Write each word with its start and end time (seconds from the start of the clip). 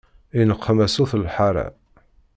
I 0.39 0.41
neqma 0.49 0.85
sut 0.93 1.11
lḥara. 1.23 1.67